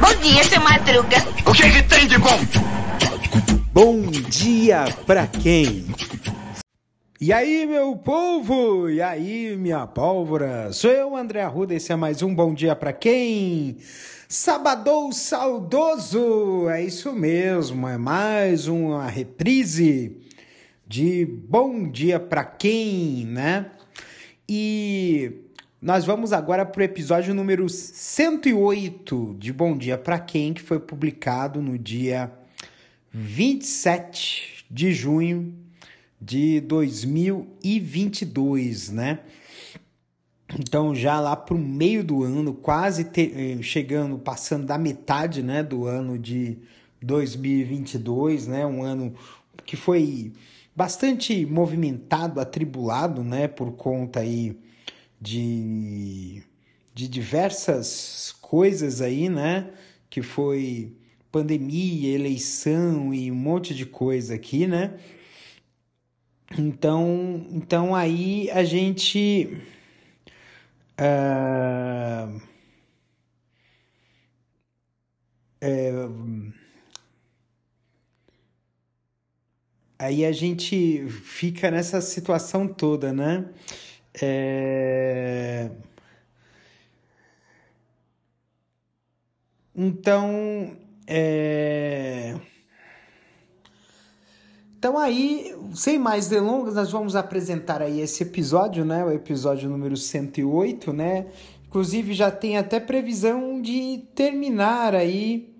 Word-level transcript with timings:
Bom 0.00 0.14
dia, 0.22 0.44
seu 0.44 0.60
Madruga. 0.60 1.16
O 1.44 1.52
que, 1.52 1.70
que 1.70 1.82
tem 1.82 2.06
de 2.06 2.18
bom? 2.18 2.38
Bom 3.72 4.02
dia 4.10 4.84
pra 5.04 5.26
quem? 5.26 5.86
E 7.20 7.32
aí, 7.32 7.66
meu 7.66 7.96
povo? 7.96 8.88
E 8.88 9.02
aí, 9.02 9.56
minha 9.56 9.86
pólvora? 9.88 10.72
Sou 10.72 10.90
eu, 10.90 11.16
André 11.16 11.42
Arruda, 11.42 11.74
esse 11.74 11.90
é 11.90 11.96
mais 11.96 12.22
um 12.22 12.32
Bom 12.32 12.54
Dia 12.54 12.76
Pra 12.76 12.92
Quem? 12.92 13.78
Sabadou 14.28 15.10
saudoso! 15.12 16.68
É 16.68 16.82
isso 16.82 17.12
mesmo, 17.12 17.88
é 17.88 17.98
mais 17.98 18.68
uma 18.68 19.08
reprise 19.08 20.16
de 20.86 21.26
Bom 21.26 21.90
Dia 21.90 22.20
Pra 22.20 22.44
Quem, 22.44 23.26
né? 23.26 23.66
E 24.48 25.45
nós 25.86 26.04
vamos 26.04 26.32
agora 26.32 26.66
para 26.66 26.80
o 26.80 26.82
episódio 26.82 27.32
número 27.32 27.68
108 27.68 29.36
de 29.38 29.52
Bom 29.52 29.78
Dia 29.78 29.96
Pra 29.96 30.18
Quem, 30.18 30.52
que 30.52 30.60
foi 30.60 30.80
publicado 30.80 31.62
no 31.62 31.78
dia 31.78 32.32
27 33.12 34.66
de 34.68 34.92
junho 34.92 35.54
de 36.20 36.60
2022, 36.62 38.90
né? 38.90 39.20
Então 40.58 40.92
já 40.92 41.20
lá 41.20 41.36
para 41.36 41.54
o 41.54 41.58
meio 41.58 42.02
do 42.02 42.24
ano, 42.24 42.52
quase 42.52 43.04
te, 43.04 43.32
eh, 43.32 43.62
chegando, 43.62 44.18
passando 44.18 44.66
da 44.66 44.76
metade, 44.76 45.40
né, 45.40 45.62
do 45.62 45.86
ano 45.86 46.18
de 46.18 46.58
2022, 47.00 48.48
né? 48.48 48.66
Um 48.66 48.82
ano 48.82 49.14
que 49.64 49.76
foi 49.76 50.32
bastante 50.74 51.46
movimentado, 51.46 52.40
atribulado, 52.40 53.22
né, 53.22 53.46
por 53.46 53.70
conta 53.76 54.18
aí 54.18 54.65
de, 55.20 56.42
de 56.94 57.08
diversas 57.08 58.34
coisas 58.40 59.00
aí, 59.00 59.28
né, 59.28 59.70
que 60.08 60.22
foi 60.22 60.92
pandemia, 61.30 62.14
eleição 62.14 63.12
e 63.12 63.30
um 63.30 63.34
monte 63.34 63.74
de 63.74 63.84
coisa 63.84 64.34
aqui, 64.34 64.66
né? 64.66 64.98
Então, 66.56 67.46
então 67.50 67.94
aí 67.94 68.50
a 68.50 68.64
gente 68.64 69.60
uh, 70.98 72.40
é, 75.60 75.92
aí 79.98 80.24
a 80.24 80.32
gente 80.32 81.08
fica 81.08 81.70
nessa 81.70 82.00
situação 82.00 82.68
toda, 82.68 83.12
né? 83.12 83.46
É... 84.20 85.70
Então, 89.74 90.76
é... 91.06 92.34
Então 94.78 94.98
aí, 94.98 95.54
sem 95.74 95.98
mais 95.98 96.28
delongas, 96.28 96.74
nós 96.74 96.90
vamos 96.90 97.16
apresentar 97.16 97.82
aí 97.82 98.00
esse 98.00 98.22
episódio, 98.22 98.84
né? 98.84 99.04
O 99.04 99.10
episódio 99.10 99.68
número 99.68 99.96
108, 99.96 100.92
né? 100.92 101.26
Inclusive 101.66 102.14
já 102.14 102.30
tem 102.30 102.56
até 102.56 102.78
previsão 102.78 103.60
de 103.60 104.04
terminar 104.14 104.94
aí 104.94 105.52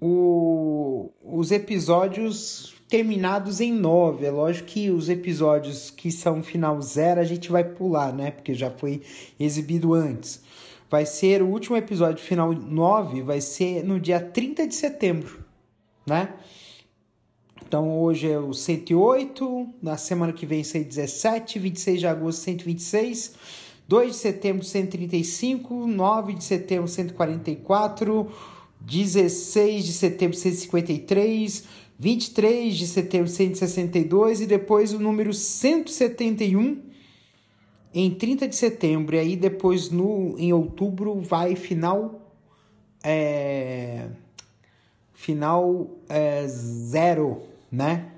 o, 0.00 1.10
os 1.22 1.50
episódios 1.50 2.74
terminados 2.92 3.62
em 3.62 3.72
nove. 3.72 4.26
É 4.26 4.30
lógico 4.30 4.68
que 4.68 4.90
os 4.90 5.08
episódios 5.08 5.90
que 5.90 6.12
são 6.12 6.42
final 6.42 6.78
zero 6.82 7.22
a 7.22 7.24
gente 7.24 7.50
vai 7.50 7.64
pular, 7.64 8.12
né? 8.12 8.30
Porque 8.30 8.52
já 8.52 8.70
foi 8.70 9.00
exibido 9.40 9.94
antes. 9.94 10.42
Vai 10.90 11.06
ser 11.06 11.42
o 11.42 11.46
último 11.46 11.74
episódio 11.74 12.22
final 12.22 12.52
9, 12.52 13.22
vai 13.22 13.40
ser 13.40 13.82
no 13.82 13.98
dia 13.98 14.20
30 14.20 14.66
de 14.66 14.74
setembro, 14.74 15.42
né? 16.06 16.34
Então 17.66 17.98
hoje 17.98 18.30
é 18.30 18.38
o 18.38 18.52
108, 18.52 19.68
na 19.80 19.96
semana 19.96 20.34
que 20.34 20.44
vem 20.44 20.62
117, 20.62 21.58
26 21.58 21.98
de 21.98 22.06
agosto 22.06 22.40
126, 22.42 23.32
2 23.88 24.12
de 24.12 24.18
setembro 24.18 24.64
135, 24.66 25.86
9 25.86 26.34
de 26.34 26.44
setembro 26.44 26.88
144, 26.88 28.30
16 28.82 29.86
de 29.86 29.92
setembro 29.94 30.36
153, 30.36 31.64
23 32.02 32.74
de 32.74 32.84
setembro 32.88 33.28
162 33.28 34.40
e 34.40 34.46
depois 34.46 34.92
o 34.92 34.98
número 34.98 35.32
171 35.32 36.82
em 37.94 38.10
30 38.10 38.48
de 38.48 38.56
setembro. 38.56 39.14
E 39.14 39.20
aí 39.20 39.36
depois 39.36 39.88
no, 39.88 40.36
em 40.36 40.52
outubro 40.52 41.20
vai 41.20 41.54
final. 41.54 42.20
É, 43.04 44.08
final 45.12 45.90
é, 46.08 46.44
zero 46.48 47.42
né? 47.70 48.10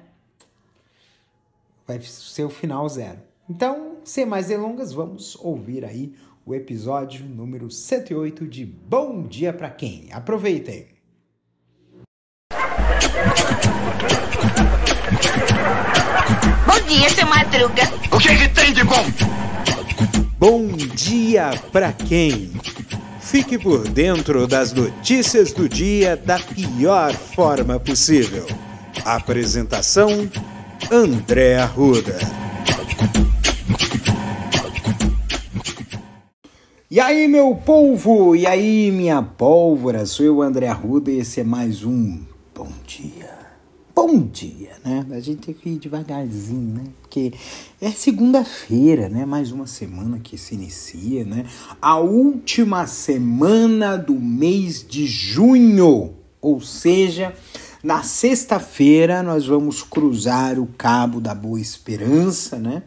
Vai 1.86 2.00
ser 2.00 2.44
o 2.44 2.50
final 2.50 2.88
zero. 2.88 3.18
Então, 3.48 3.98
sem 4.02 4.24
mais 4.24 4.46
delongas, 4.46 4.94
vamos 4.94 5.36
ouvir 5.36 5.84
aí 5.84 6.14
o 6.46 6.54
episódio 6.54 7.26
número 7.26 7.70
108 7.70 8.46
de 8.46 8.64
Bom 8.64 9.24
Dia 9.24 9.52
para 9.52 9.68
Quem. 9.68 10.10
Aproveitem! 10.10 10.94
Bom 16.66 16.80
dia, 16.88 17.08
seu 17.10 17.26
Madruga. 17.26 17.82
O 18.10 18.18
que, 18.18 18.36
que 18.36 18.48
tem 18.48 18.72
de 18.72 18.82
bom? 18.84 19.04
Bom 20.38 20.66
dia 20.68 21.50
para 21.72 21.92
quem? 21.92 22.50
Fique 23.20 23.58
por 23.58 23.88
dentro 23.88 24.46
das 24.46 24.72
notícias 24.72 25.52
do 25.52 25.68
dia 25.68 26.16
da 26.16 26.38
pior 26.38 27.12
forma 27.12 27.78
possível. 27.78 28.46
Apresentação: 29.04 30.28
André 30.90 31.56
Arruda. 31.56 32.18
E 36.90 37.00
aí, 37.00 37.26
meu 37.26 37.54
povo? 37.56 38.36
E 38.36 38.46
aí, 38.46 38.90
minha 38.92 39.22
pólvora? 39.22 40.06
Sou 40.06 40.26
eu, 40.26 40.42
André 40.42 40.68
Arruda, 40.68 41.10
e 41.10 41.18
esse 41.18 41.40
é 41.40 41.44
mais 41.44 41.84
um 41.84 42.20
Bom 42.54 42.70
Dia. 42.86 43.34
Bom 43.94 44.26
dia, 44.26 44.63
né? 44.84 45.06
A 45.10 45.20
gente 45.20 45.46
tem 45.46 45.54
que 45.54 45.70
ir 45.70 45.78
devagarzinho, 45.78 46.74
né? 46.74 46.84
Porque 47.00 47.32
é 47.80 47.90
segunda-feira, 47.90 49.08
né? 49.08 49.24
Mais 49.24 49.50
uma 49.50 49.66
semana 49.66 50.18
que 50.18 50.36
se 50.36 50.54
inicia, 50.54 51.24
né? 51.24 51.46
A 51.80 51.96
última 51.98 52.86
semana 52.86 53.96
do 53.96 54.12
mês 54.14 54.84
de 54.86 55.06
junho, 55.06 56.12
ou 56.40 56.60
seja, 56.60 57.34
na 57.82 58.02
sexta-feira 58.02 59.22
nós 59.22 59.46
vamos 59.46 59.82
cruzar 59.82 60.58
o 60.58 60.66
Cabo 60.66 61.18
da 61.20 61.34
Boa 61.34 61.60
Esperança, 61.60 62.58
né? 62.58 62.82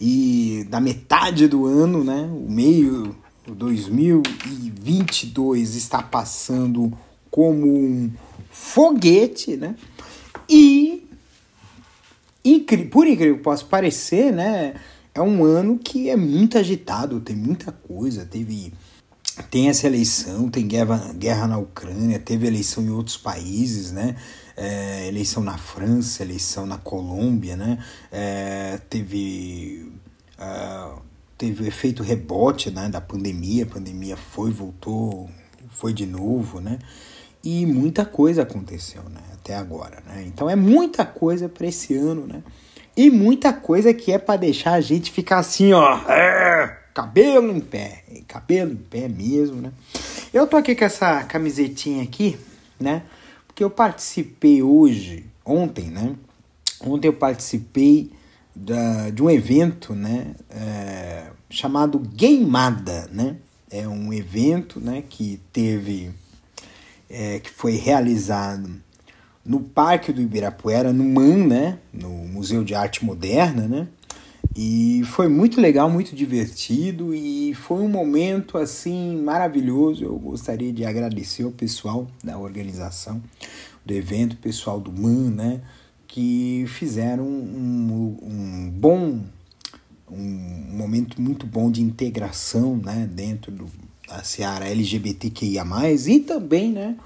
E 0.00 0.66
da 0.68 0.80
metade 0.80 1.46
do 1.46 1.66
ano, 1.66 2.02
né? 2.02 2.28
O 2.32 2.50
meio, 2.50 3.14
o 3.46 3.54
2022 3.54 5.76
está 5.76 6.02
passando 6.02 6.92
como 7.30 7.66
um 7.66 8.10
foguete, 8.50 9.56
né? 9.56 9.76
E 10.48 10.99
por 12.90 13.06
incrível 13.06 13.36
que 13.36 13.42
possa 13.42 13.64
parecer, 13.64 14.32
né? 14.32 14.74
É 15.14 15.20
um 15.20 15.44
ano 15.44 15.78
que 15.78 16.08
é 16.08 16.16
muito 16.16 16.56
agitado, 16.56 17.20
tem 17.20 17.36
muita 17.36 17.70
coisa, 17.72 18.24
teve 18.24 18.72
tem 19.50 19.68
essa 19.68 19.86
eleição, 19.86 20.48
tem 20.48 20.66
guerra, 20.66 21.12
guerra 21.14 21.46
na 21.46 21.58
Ucrânia, 21.58 22.18
teve 22.18 22.46
eleição 22.46 22.82
em 22.84 22.90
outros 22.90 23.16
países, 23.16 23.92
né? 23.92 24.16
É, 24.56 25.06
eleição 25.08 25.42
na 25.42 25.56
França, 25.56 26.22
eleição 26.22 26.66
na 26.66 26.76
Colômbia, 26.76 27.56
né? 27.56 27.78
É, 28.10 28.78
teve, 28.90 29.92
uh, 30.38 31.00
teve 31.38 31.62
o 31.62 31.66
efeito 31.66 32.02
rebote 32.02 32.70
né, 32.70 32.88
da 32.88 33.00
pandemia, 33.00 33.64
a 33.64 33.66
pandemia 33.66 34.16
foi, 34.16 34.50
voltou, 34.50 35.30
foi 35.70 35.94
de 35.94 36.04
novo, 36.04 36.60
né? 36.60 36.78
E 37.42 37.64
muita 37.66 38.04
coisa 38.04 38.42
aconteceu, 38.42 39.02
né? 39.04 39.20
Até 39.34 39.56
agora, 39.56 40.02
né? 40.06 40.24
Então 40.26 40.48
é 40.48 40.56
muita 40.56 41.04
coisa 41.04 41.48
para 41.48 41.66
esse 41.66 41.94
ano, 41.96 42.26
né? 42.26 42.42
E 42.96 43.10
muita 43.10 43.52
coisa 43.52 43.94
que 43.94 44.12
é 44.12 44.18
para 44.18 44.36
deixar 44.36 44.72
a 44.74 44.80
gente 44.80 45.10
ficar 45.10 45.38
assim, 45.38 45.72
ó. 45.72 45.98
É 46.08 46.80
cabelo 46.94 47.56
em 47.56 47.60
pé, 47.60 48.04
cabelo 48.26 48.72
em 48.72 48.76
pé 48.76 49.08
mesmo, 49.08 49.60
né? 49.60 49.72
Eu 50.32 50.46
tô 50.46 50.56
aqui 50.56 50.74
com 50.74 50.84
essa 50.84 51.22
camisetinha 51.24 52.02
aqui, 52.02 52.38
né? 52.78 53.02
Porque 53.46 53.64
eu 53.64 53.70
participei 53.70 54.62
hoje, 54.62 55.24
ontem, 55.44 55.86
né? 55.86 56.14
Ontem 56.80 57.08
eu 57.08 57.12
participei 57.12 58.12
da, 58.54 59.10
de 59.10 59.22
um 59.22 59.30
evento, 59.30 59.94
né? 59.94 60.34
É, 60.50 61.26
chamado 61.48 61.98
Gameada, 61.98 63.08
né? 63.12 63.36
É 63.70 63.86
um 63.86 64.12
evento, 64.12 64.80
né? 64.80 65.02
Que 65.08 65.40
teve, 65.52 66.10
é, 67.10 67.40
que 67.40 67.50
foi 67.50 67.72
realizado 67.72 68.70
no 69.44 69.60
Parque 69.60 70.12
do 70.12 70.22
Ibirapuera, 70.22 70.92
no 70.92 71.04
MAN, 71.04 71.46
né? 71.46 71.78
No 71.92 72.08
Museu 72.08 72.62
de 72.62 72.74
Arte 72.74 73.04
Moderna, 73.04 73.66
né? 73.66 73.88
E 74.56 75.02
foi 75.04 75.28
muito 75.28 75.60
legal, 75.60 75.88
muito 75.88 76.14
divertido 76.14 77.14
e 77.14 77.54
foi 77.54 77.80
um 77.80 77.88
momento 77.88 78.58
assim 78.58 79.16
maravilhoso. 79.22 80.04
Eu 80.04 80.18
gostaria 80.18 80.72
de 80.72 80.84
agradecer 80.84 81.44
ao 81.44 81.52
pessoal 81.52 82.06
da 82.22 82.38
organização 82.38 83.22
do 83.84 83.94
evento, 83.94 84.36
pessoal 84.36 84.80
do 84.80 84.92
MAN, 84.92 85.30
né, 85.30 85.60
que 86.06 86.64
fizeram 86.68 87.24
um, 87.24 88.18
um 88.22 88.70
bom, 88.70 89.20
um 90.10 90.76
momento 90.76 91.20
muito 91.20 91.46
bom 91.46 91.70
de 91.70 91.82
integração, 91.82 92.76
né, 92.76 93.08
dentro 93.10 93.52
do, 93.52 93.66
da 94.10 94.24
seara 94.24 94.68
LGBTQIA+, 94.68 95.64
e 96.08 96.20
também, 96.20 96.72
né, 96.72 96.96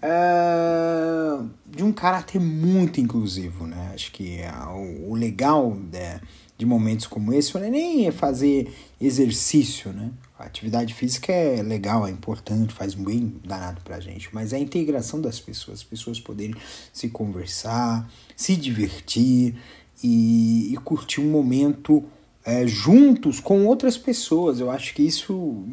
é, 0.00 1.38
de 1.66 1.82
um 1.82 1.92
caráter 1.92 2.40
muito 2.40 3.00
inclusivo, 3.00 3.66
né, 3.66 3.90
acho 3.92 4.12
que 4.12 4.38
é 4.38 4.52
o, 4.68 5.10
o 5.10 5.14
legal, 5.14 5.74
né, 5.74 6.20
de 6.56 6.64
momentos 6.64 7.06
como 7.06 7.32
esse, 7.32 7.52
não 7.54 7.64
é 7.64 7.70
nem 7.70 8.10
fazer 8.12 8.72
exercício, 9.00 9.92
né? 9.92 10.10
A 10.38 10.44
atividade 10.44 10.94
física 10.94 11.32
é 11.32 11.60
legal, 11.62 12.06
é 12.06 12.10
importante, 12.10 12.72
faz 12.72 12.94
bem 12.94 13.34
danado 13.44 13.80
pra 13.82 13.98
gente, 13.98 14.28
mas 14.32 14.52
é 14.52 14.56
a 14.56 14.60
integração 14.60 15.20
das 15.20 15.40
pessoas, 15.40 15.80
as 15.80 15.84
pessoas 15.84 16.20
poderem 16.20 16.54
se 16.92 17.08
conversar, 17.08 18.08
se 18.36 18.54
divertir 18.54 19.56
e, 20.02 20.72
e 20.72 20.76
curtir 20.78 21.20
um 21.20 21.30
momento 21.30 22.04
é, 22.44 22.66
juntos 22.66 23.40
com 23.40 23.66
outras 23.66 23.96
pessoas. 23.96 24.60
Eu 24.60 24.70
acho 24.70 24.94
que 24.94 25.02
isso, 25.02 25.64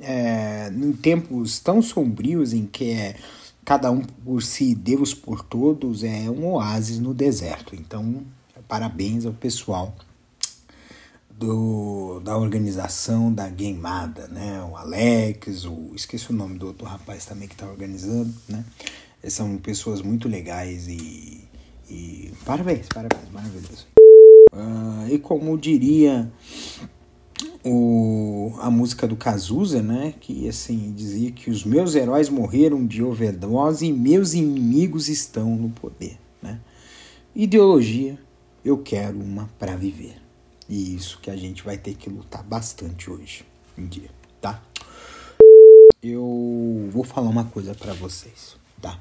é, 0.00 0.70
em 0.74 0.92
tempos 0.92 1.60
tão 1.60 1.80
sombrios 1.80 2.52
em 2.52 2.66
que 2.66 2.90
é 2.90 3.16
cada 3.64 3.90
um 3.90 4.00
por 4.00 4.42
si, 4.42 4.74
Deus 4.74 5.14
por 5.14 5.44
todos, 5.44 6.02
é 6.02 6.28
um 6.28 6.46
oásis 6.54 6.98
no 6.98 7.14
deserto. 7.14 7.76
Então, 7.76 8.22
parabéns 8.66 9.24
ao 9.24 9.32
pessoal 9.32 9.94
do, 11.30 12.20
da 12.20 12.36
organização 12.36 13.32
da 13.32 13.48
Gameada, 13.48 14.28
né? 14.28 14.62
O 14.70 14.76
Alex, 14.76 15.64
o, 15.64 15.92
esqueci 15.94 16.30
o 16.30 16.34
nome 16.34 16.58
do 16.58 16.66
outro 16.66 16.86
rapaz 16.86 17.24
também 17.24 17.48
que 17.48 17.54
está 17.54 17.66
organizando, 17.66 18.34
né? 18.48 18.64
São 19.28 19.56
pessoas 19.58 20.02
muito 20.02 20.28
legais 20.28 20.88
e, 20.88 21.48
e 21.88 22.32
parabéns, 22.44 22.86
parabéns, 22.88 23.30
maravilhoso. 23.32 23.89
Uh, 24.52 25.08
e 25.08 25.18
como 25.18 25.56
diria 25.56 26.30
o, 27.64 28.54
a 28.58 28.70
música 28.70 29.06
do 29.06 29.16
Cazuza, 29.16 29.82
né? 29.82 30.14
Que 30.20 30.48
assim 30.48 30.92
dizia 30.92 31.30
que 31.30 31.50
os 31.50 31.64
meus 31.64 31.94
heróis 31.94 32.28
morreram 32.28 32.86
de 32.86 33.02
overdose 33.02 33.86
e 33.86 33.92
meus 33.92 34.34
inimigos 34.34 35.08
estão 35.08 35.56
no 35.56 35.70
poder, 35.70 36.18
né? 36.42 36.60
Ideologia, 37.34 38.18
eu 38.64 38.78
quero 38.78 39.20
uma 39.20 39.48
para 39.58 39.76
viver. 39.76 40.16
E 40.68 40.94
isso 40.94 41.18
que 41.20 41.30
a 41.30 41.36
gente 41.36 41.62
vai 41.62 41.76
ter 41.76 41.94
que 41.94 42.08
lutar 42.08 42.42
bastante 42.42 43.10
hoje 43.10 43.44
em 43.76 43.86
dia, 43.86 44.10
tá? 44.40 44.62
Eu 46.02 46.88
vou 46.90 47.04
falar 47.04 47.28
uma 47.28 47.44
coisa 47.44 47.74
para 47.74 47.92
vocês, 47.92 48.56
tá? 48.80 48.98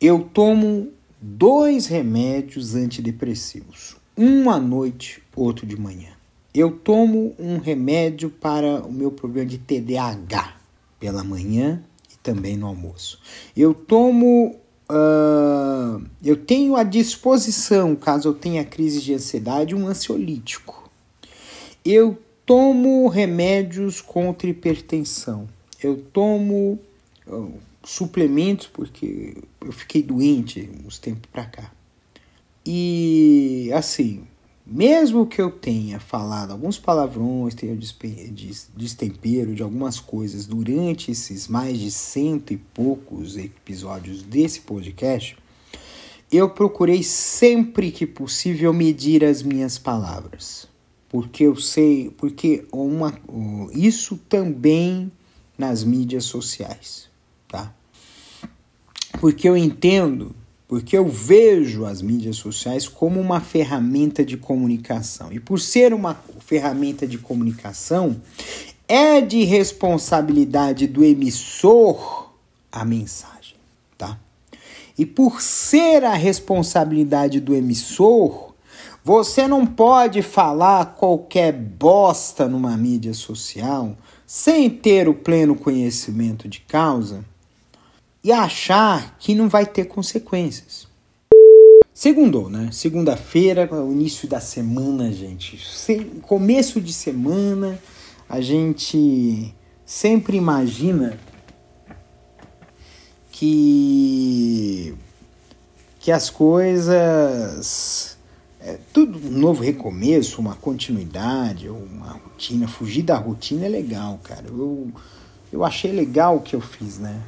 Eu 0.00 0.24
tomo 0.24 0.90
dois 1.20 1.86
remédios 1.86 2.74
antidepressivos, 2.74 3.96
um 4.20 4.50
à 4.50 4.60
noite, 4.60 5.22
outro 5.34 5.66
de 5.66 5.80
manhã. 5.80 6.10
Eu 6.54 6.70
tomo 6.70 7.34
um 7.38 7.56
remédio 7.56 8.28
para 8.28 8.82
o 8.82 8.92
meu 8.92 9.10
problema 9.10 9.48
de 9.48 9.56
TDAH 9.56 10.56
pela 10.98 11.24
manhã 11.24 11.82
e 12.12 12.18
também 12.18 12.54
no 12.54 12.66
almoço. 12.66 13.18
Eu 13.56 13.72
tomo 13.72 14.56
Uh, 14.92 16.04
eu 16.20 16.36
tenho 16.36 16.74
à 16.74 16.82
disposição, 16.82 17.94
caso 17.94 18.28
eu 18.28 18.34
tenha 18.34 18.64
crise 18.64 19.00
de 19.00 19.14
ansiedade, 19.14 19.72
um 19.72 19.86
ansiolítico. 19.86 20.90
Eu 21.84 22.18
tomo 22.44 23.06
remédios 23.06 24.00
contra 24.00 24.50
hipertensão. 24.50 25.48
Eu 25.80 25.96
tomo 26.12 26.76
uh, 27.24 27.52
suplementos 27.84 28.66
porque 28.66 29.36
eu 29.60 29.70
fiquei 29.70 30.02
doente 30.02 30.68
uns 30.84 30.98
tempos 30.98 31.30
para 31.30 31.44
cá. 31.44 31.72
E 32.64 33.70
assim, 33.74 34.24
mesmo 34.66 35.26
que 35.26 35.40
eu 35.40 35.50
tenha 35.50 35.98
falado 35.98 36.52
alguns 36.52 36.78
palavrões, 36.78 37.54
tenha 37.54 37.76
destempero 38.76 39.54
de 39.54 39.62
algumas 39.62 39.98
coisas 39.98 40.46
durante 40.46 41.10
esses 41.10 41.48
mais 41.48 41.78
de 41.78 41.90
cento 41.90 42.52
e 42.52 42.56
poucos 42.56 43.36
episódios 43.36 44.22
desse 44.22 44.60
podcast, 44.60 45.36
eu 46.30 46.50
procurei 46.50 47.02
sempre 47.02 47.90
que 47.90 48.06
possível 48.06 48.72
medir 48.72 49.24
as 49.24 49.42
minhas 49.42 49.78
palavras 49.78 50.70
porque 51.10 51.42
eu 51.42 51.56
sei, 51.56 52.08
porque 52.16 52.64
uma, 52.72 53.12
isso 53.72 54.16
também 54.16 55.10
nas 55.58 55.82
mídias 55.82 56.24
sociais, 56.24 57.10
tá? 57.48 57.74
Porque 59.20 59.48
eu 59.48 59.56
entendo, 59.56 60.34
porque 60.70 60.96
eu 60.96 61.08
vejo 61.08 61.84
as 61.84 62.00
mídias 62.00 62.36
sociais 62.36 62.86
como 62.86 63.20
uma 63.20 63.40
ferramenta 63.40 64.24
de 64.24 64.36
comunicação. 64.36 65.32
E 65.32 65.40
por 65.40 65.58
ser 65.58 65.92
uma 65.92 66.14
ferramenta 66.38 67.08
de 67.08 67.18
comunicação, 67.18 68.22
é 68.86 69.20
de 69.20 69.42
responsabilidade 69.42 70.86
do 70.86 71.02
emissor 71.02 72.30
a 72.70 72.84
mensagem, 72.84 73.56
tá? 73.98 74.16
E 74.96 75.04
por 75.04 75.42
ser 75.42 76.04
a 76.04 76.14
responsabilidade 76.14 77.40
do 77.40 77.52
emissor, 77.52 78.54
você 79.02 79.48
não 79.48 79.66
pode 79.66 80.22
falar 80.22 80.94
qualquer 80.94 81.52
bosta 81.52 82.46
numa 82.46 82.76
mídia 82.76 83.12
social 83.12 83.96
sem 84.24 84.70
ter 84.70 85.08
o 85.08 85.14
pleno 85.14 85.56
conhecimento 85.56 86.48
de 86.48 86.60
causa 86.60 87.24
e 88.22 88.32
achar 88.32 89.16
que 89.18 89.34
não 89.34 89.48
vai 89.48 89.66
ter 89.66 89.86
consequências. 89.86 90.86
Segundou, 91.92 92.48
né? 92.48 92.70
Segunda-feira, 92.72 93.68
o 93.74 93.92
início 93.92 94.26
da 94.28 94.40
semana, 94.40 95.12
gente. 95.12 95.58
Começo 96.22 96.80
de 96.80 96.92
semana, 96.92 97.78
a 98.28 98.40
gente 98.40 99.54
sempre 99.84 100.36
imagina 100.36 101.18
que 103.30 104.94
que 105.98 106.10
as 106.10 106.30
coisas 106.30 108.16
é, 108.62 108.78
tudo 108.92 109.18
um 109.18 109.38
novo 109.38 109.62
recomeço, 109.62 110.40
uma 110.40 110.54
continuidade, 110.54 111.68
uma 111.68 112.12
rotina, 112.12 112.68
fugir 112.68 113.02
da 113.02 113.16
rotina 113.16 113.66
é 113.66 113.68
legal, 113.68 114.18
cara. 114.22 114.46
Eu, 114.48 114.90
eu 115.52 115.64
achei 115.64 115.92
legal 115.92 116.36
o 116.36 116.40
que 116.40 116.54
eu 116.54 116.60
fiz, 116.60 116.98
né? 116.98 117.20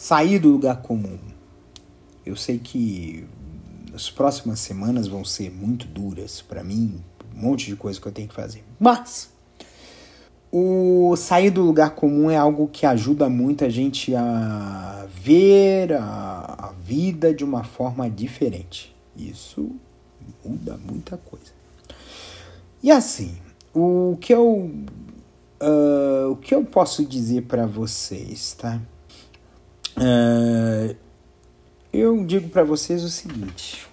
Sair 0.00 0.38
do 0.38 0.50
lugar 0.50 0.80
comum. 0.80 1.18
Eu 2.24 2.36
sei 2.36 2.56
que 2.56 3.26
as 3.92 4.08
próximas 4.08 4.60
semanas 4.60 5.08
vão 5.08 5.24
ser 5.24 5.50
muito 5.50 5.88
duras 5.88 6.40
para 6.40 6.62
mim, 6.62 7.02
um 7.34 7.40
monte 7.40 7.66
de 7.66 7.74
coisa 7.74 8.00
que 8.00 8.06
eu 8.06 8.12
tenho 8.12 8.28
que 8.28 8.34
fazer. 8.34 8.62
Mas 8.78 9.28
o 10.52 11.16
sair 11.16 11.50
do 11.50 11.62
lugar 11.62 11.96
comum 11.96 12.30
é 12.30 12.36
algo 12.36 12.68
que 12.68 12.86
ajuda 12.86 13.28
muito 13.28 13.64
a 13.64 13.68
gente 13.68 14.14
a 14.14 15.04
ver 15.12 15.92
a, 15.94 16.68
a 16.68 16.72
vida 16.80 17.34
de 17.34 17.42
uma 17.42 17.64
forma 17.64 18.08
diferente. 18.08 18.94
Isso 19.16 19.68
muda 20.44 20.78
muita 20.78 21.16
coisa. 21.16 21.52
E 22.80 22.92
assim, 22.92 23.36
o 23.74 24.16
que 24.20 24.32
eu 24.32 24.70
uh, 25.60 26.30
o 26.30 26.36
que 26.36 26.54
eu 26.54 26.64
posso 26.64 27.04
dizer 27.04 27.42
para 27.42 27.66
vocês, 27.66 28.52
tá? 28.52 28.80
Uh, 29.98 30.96
eu 31.92 32.24
digo 32.24 32.48
para 32.48 32.64
vocês 32.64 33.02
o 33.02 33.08
seguinte. 33.08 33.86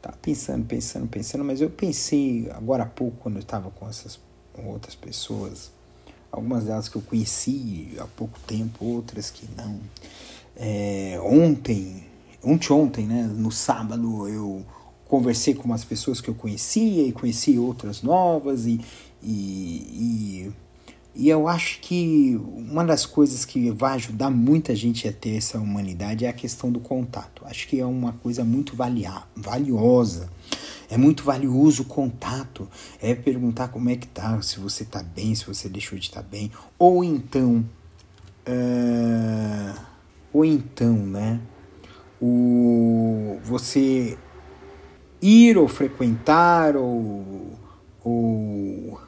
tá 0.00 0.12
pensando, 0.20 0.64
pensando, 0.64 1.08
pensando, 1.08 1.44
mas 1.44 1.60
eu 1.60 1.70
pensei 1.70 2.50
agora 2.52 2.82
há 2.84 2.86
pouco 2.86 3.16
quando 3.18 3.36
eu 3.36 3.42
estava 3.42 3.70
com 3.70 3.88
essas 3.88 4.18
outras 4.66 4.94
pessoas, 4.94 5.70
algumas 6.30 6.64
delas 6.64 6.88
que 6.88 6.96
eu 6.96 7.02
conheci 7.02 7.94
há 7.98 8.04
pouco 8.04 8.38
tempo, 8.40 8.84
outras 8.84 9.30
que 9.30 9.48
não. 9.56 9.80
É, 10.56 11.18
ontem 11.22 12.08
ontem, 12.42 12.72
ontem, 12.72 13.06
né, 13.06 13.22
no 13.22 13.50
sábado, 13.50 14.28
eu 14.28 14.64
conversei 15.06 15.54
com 15.54 15.64
umas 15.64 15.84
pessoas 15.84 16.20
que 16.20 16.28
eu 16.28 16.34
conhecia 16.34 17.06
e 17.06 17.12
conheci 17.12 17.58
outras 17.58 18.02
novas 18.02 18.66
e, 18.66 18.80
e, 19.22 20.46
e, 20.46 20.52
e, 21.18 21.28
eu 21.28 21.48
acho 21.48 21.80
que 21.80 22.40
uma 22.56 22.84
das 22.84 23.04
coisas 23.04 23.44
que 23.44 23.70
vai 23.70 23.94
ajudar 23.94 24.30
muita 24.30 24.74
gente 24.74 25.06
a 25.08 25.12
ter 25.12 25.36
essa 25.36 25.58
humanidade 25.58 26.24
é 26.24 26.28
a 26.28 26.32
questão 26.32 26.70
do 26.70 26.80
contato. 26.80 27.42
Acho 27.44 27.66
que 27.66 27.80
é 27.80 27.84
uma 27.84 28.12
coisa 28.12 28.44
muito 28.44 28.74
valiosa. 28.76 30.30
É 30.88 30.96
muito 30.96 31.24
valioso 31.24 31.82
o 31.82 31.86
contato. 31.86 32.68
É 33.02 33.14
perguntar 33.14 33.68
como 33.68 33.90
é 33.90 33.96
que 33.96 34.06
tá, 34.06 34.40
se 34.40 34.58
você 34.60 34.84
tá 34.84 35.02
bem, 35.02 35.34
se 35.34 35.44
você 35.44 35.68
deixou 35.68 35.98
de 35.98 36.06
estar 36.06 36.22
tá 36.22 36.28
bem. 36.28 36.50
Ou 36.78 37.04
então. 37.04 37.68
Uh, 38.46 39.80
ou 40.32 40.44
então, 40.44 40.94
né? 40.94 41.40
o, 42.20 43.38
você 43.42 44.18
ir 45.20 45.56
ou 45.56 45.68
frequentar 45.68 46.76
ou, 46.76 47.58
ou, 48.04 49.00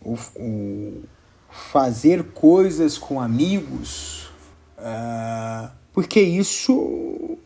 ou, 0.00 0.18
ou 0.36 1.02
fazer 1.56 2.22
coisas 2.32 2.98
com 2.98 3.20
amigos, 3.20 4.26
uh, 4.78 5.70
porque 5.92 6.20
isso 6.20 7.38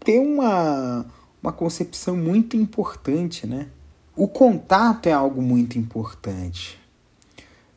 tem 0.00 0.18
uma, 0.18 1.06
uma 1.42 1.52
concepção 1.52 2.16
muito 2.16 2.56
importante, 2.56 3.46
né? 3.46 3.68
O 4.16 4.28
contato 4.28 5.06
é 5.06 5.12
algo 5.12 5.42
muito 5.42 5.78
importante. 5.78 6.78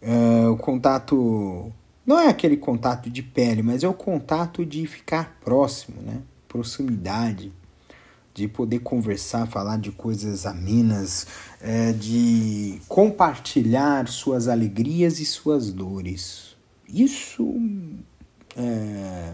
Uh, 0.01 0.51
o 0.51 0.57
contato 0.57 1.71
não 2.05 2.19
é 2.19 2.27
aquele 2.27 2.57
contato 2.57 3.09
de 3.09 3.21
pele, 3.21 3.61
mas 3.61 3.83
é 3.83 3.87
o 3.87 3.93
contato 3.93 4.65
de 4.65 4.85
ficar 4.87 5.37
próximo, 5.43 6.01
né? 6.01 6.21
Proximidade, 6.47 7.51
de 8.37 8.47
poder 8.47 8.81
conversar, 8.81 9.47
falar 9.47 9.79
de 9.79 9.91
coisas 9.91 10.45
amenas, 10.45 11.25
é, 11.59 11.91
de 11.91 12.79
compartilhar 12.87 14.07
suas 14.07 14.47
alegrias 14.47 15.19
e 15.19 15.25
suas 15.25 15.73
dores. 15.73 16.55
Isso 16.87 17.59
é, 18.55 19.33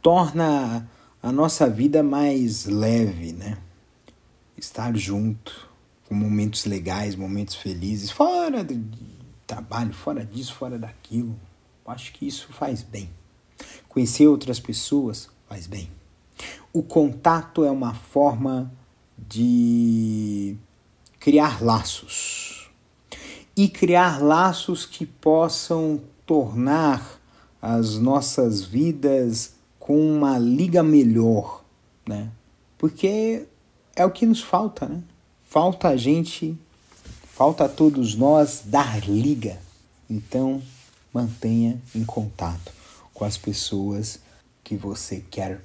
torna 0.00 0.88
a 1.20 1.32
nossa 1.32 1.68
vida 1.68 2.00
mais 2.00 2.64
leve, 2.66 3.32
né? 3.32 3.58
Estar 4.56 4.96
junto 4.96 5.68
com 6.06 6.14
momentos 6.14 6.66
legais, 6.66 7.16
momentos 7.16 7.56
felizes, 7.56 8.12
fora 8.12 8.62
de 8.62 8.80
trabalho, 9.48 9.92
fora 9.92 10.24
disso, 10.24 10.54
fora 10.54 10.78
daquilo. 10.78 11.36
Acho 11.84 12.12
que 12.12 12.24
isso 12.24 12.52
faz 12.52 12.84
bem. 12.84 13.10
Conhecer 13.88 14.28
outras 14.28 14.60
pessoas 14.60 15.28
faz 15.48 15.66
bem. 15.66 15.90
O 16.72 16.82
contato 16.82 17.64
é 17.64 17.70
uma 17.70 17.94
forma 17.94 18.72
de 19.18 20.56
criar 21.18 21.62
laços. 21.62 22.70
E 23.56 23.68
criar 23.68 24.22
laços 24.22 24.86
que 24.86 25.04
possam 25.04 26.00
tornar 26.24 27.20
as 27.60 27.98
nossas 27.98 28.62
vidas 28.62 29.54
com 29.78 29.98
uma 29.98 30.38
liga 30.38 30.82
melhor, 30.82 31.64
né? 32.06 32.30
Porque 32.78 33.46
é 33.96 34.06
o 34.06 34.10
que 34.10 34.24
nos 34.24 34.40
falta, 34.40 34.86
né? 34.86 35.02
Falta 35.48 35.88
a 35.88 35.96
gente, 35.96 36.56
falta 37.24 37.64
a 37.64 37.68
todos 37.68 38.14
nós 38.14 38.62
dar 38.64 39.00
liga. 39.08 39.60
Então, 40.08 40.62
mantenha 41.12 41.82
em 41.94 42.04
contato 42.04 42.72
com 43.12 43.24
as 43.24 43.36
pessoas 43.36 44.20
que 44.62 44.76
você 44.76 45.22
quer 45.30 45.60